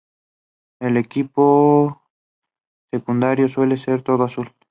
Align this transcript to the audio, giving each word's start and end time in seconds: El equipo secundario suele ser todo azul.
El 0.79 0.97
equipo 0.97 2.01
secundario 2.91 3.47
suele 3.49 3.77
ser 3.77 4.01
todo 4.01 4.23
azul. 4.23 4.51